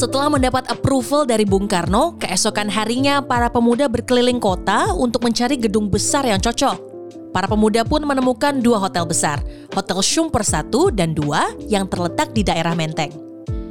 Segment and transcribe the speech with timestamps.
[0.00, 5.92] Setelah mendapat approval dari Bung Karno, keesokan harinya para pemuda berkeliling kota untuk mencari gedung
[5.92, 6.80] besar yang cocok.
[7.36, 9.44] Para pemuda pun menemukan dua hotel besar,
[9.76, 13.12] Hotel Schumper 1 dan 2 yang terletak di daerah Menteng.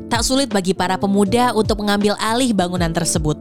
[0.05, 3.33] Tak sulit bagi para pemuda untuk mengambil alih bangunan tersebut.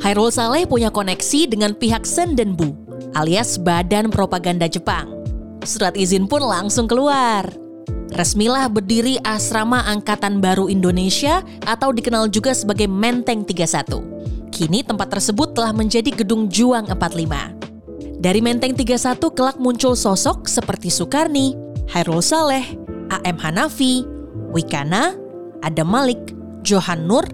[0.00, 2.72] Hairul Saleh punya koneksi dengan pihak Sendenbu,
[3.20, 5.12] alias Badan Propaganda Jepang.
[5.60, 7.69] Surat izin pun langsung keluar.
[8.10, 14.50] Resmilah berdiri Asrama Angkatan Baru Indonesia atau dikenal juga sebagai Menteng 31.
[14.50, 18.18] Kini tempat tersebut telah menjadi Gedung Juang 45.
[18.18, 21.54] Dari Menteng 31 kelak muncul sosok seperti Soekarni,
[21.94, 22.66] Hairul Saleh,
[23.14, 23.38] A.M.
[23.38, 24.02] Hanafi,
[24.50, 25.14] Wikana,
[25.62, 26.34] Adam Malik,
[26.66, 27.24] Johan Nur,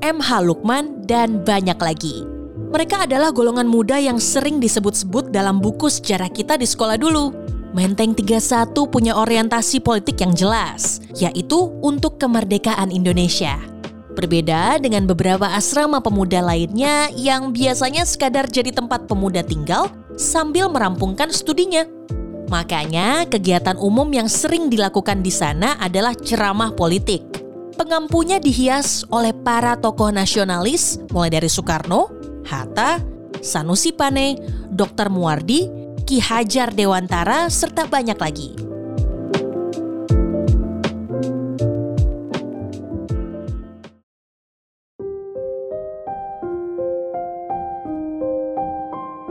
[0.00, 0.30] M.H.
[0.42, 2.24] Lukman, dan banyak lagi.
[2.72, 7.41] Mereka adalah golongan muda yang sering disebut-sebut dalam buku sejarah kita di sekolah dulu.
[7.72, 13.56] Menteng 31 punya orientasi politik yang jelas, yaitu untuk kemerdekaan Indonesia.
[14.12, 19.88] Berbeda dengan beberapa asrama pemuda lainnya yang biasanya sekadar jadi tempat pemuda tinggal
[20.20, 21.88] sambil merampungkan studinya.
[22.52, 27.24] Makanya, kegiatan umum yang sering dilakukan di sana adalah ceramah politik.
[27.72, 32.12] Pengampunya dihias oleh para tokoh nasionalis mulai dari Soekarno,
[32.44, 33.00] Hatta,
[33.40, 34.36] Sanusi Pane,
[34.68, 35.08] Dr.
[35.08, 35.81] Muardi,
[36.12, 38.52] Ki Hajar Dewantara, serta banyak lagi.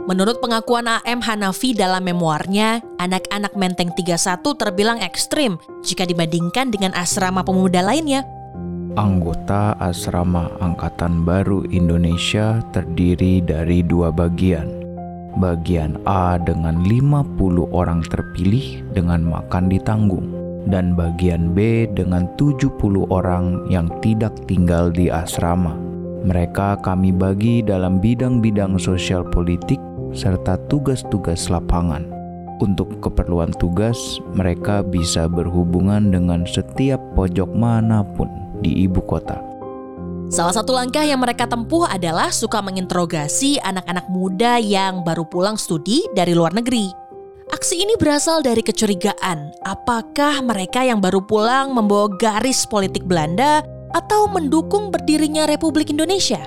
[0.10, 7.46] Menurut pengakuan AM Hanafi dalam memoarnya, anak-anak Menteng 31 terbilang ekstrim jika dibandingkan dengan asrama
[7.46, 8.26] pemuda lainnya.
[8.98, 14.91] Anggota asrama Angkatan Baru Indonesia terdiri dari dua bagian,
[15.40, 20.28] bagian A dengan 50 orang terpilih dengan makan ditanggung
[20.70, 22.74] dan bagian B dengan 70
[23.10, 25.78] orang yang tidak tinggal di asrama.
[26.22, 29.82] Mereka kami bagi dalam bidang-bidang sosial politik
[30.14, 32.06] serta tugas-tugas lapangan.
[32.62, 38.30] Untuk keperluan tugas, mereka bisa berhubungan dengan setiap pojok mana pun
[38.62, 39.51] di ibu kota.
[40.32, 46.08] Salah satu langkah yang mereka tempuh adalah suka menginterogasi anak-anak muda yang baru pulang studi
[46.16, 46.88] dari luar negeri.
[47.52, 53.60] Aksi ini berasal dari kecurigaan apakah mereka yang baru pulang membawa garis politik Belanda
[53.92, 56.40] atau mendukung berdirinya Republik Indonesia.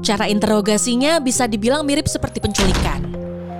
[0.00, 3.12] Cara interogasinya bisa dibilang mirip seperti penculikan.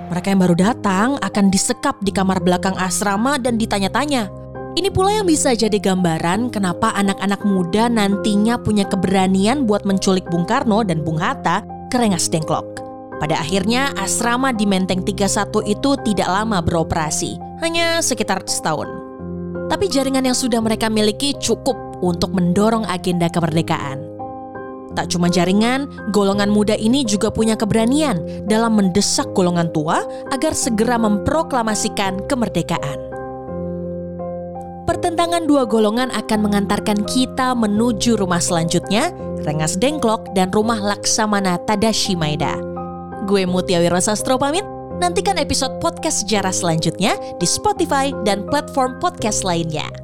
[0.09, 4.33] Mereka yang baru datang akan disekap di kamar belakang asrama dan ditanya-tanya,
[4.73, 10.49] ini pula yang bisa jadi gambaran kenapa anak-anak muda nantinya punya keberanian buat menculik Bung
[10.49, 11.61] Karno dan Bung Hatta
[11.93, 12.81] ke Rengas Dengklok.
[13.21, 18.89] Pada akhirnya asrama di Menteng 31 itu tidak lama beroperasi, hanya sekitar setahun.
[19.69, 24.01] Tapi jaringan yang sudah mereka miliki cukup untuk mendorong agenda kemerdekaan.
[24.93, 31.01] Tak cuma jaringan, golongan muda ini juga punya keberanian dalam mendesak golongan tua agar segera
[31.01, 33.02] memproklamasikan kemerdekaan.
[34.93, 39.09] Pertentangan dua golongan akan mengantarkan kita menuju rumah selanjutnya,
[39.41, 42.61] Rengas Dengklok dan rumah Laksamana Tadashi Maeda.
[43.25, 44.61] Gue Mutia Wiro Sastro pamit,
[45.01, 50.02] nantikan episode podcast sejarah selanjutnya di Spotify dan platform podcast lainnya.